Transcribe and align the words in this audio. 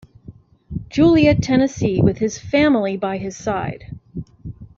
Juliet, 0.89 1.43
Tennessee 1.43 2.01
with 2.01 2.17
his 2.17 2.39
family 2.39 2.97
by 2.97 3.17
his 3.19 3.37
side. 3.37 3.99